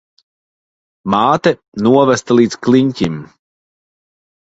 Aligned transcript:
Māte 1.15 1.53
novesta 1.87 2.37
līdz 2.39 2.57
kliņķim. 2.69 3.21